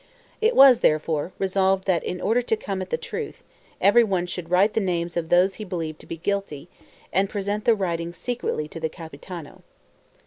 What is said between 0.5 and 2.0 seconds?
was, therefore, resolved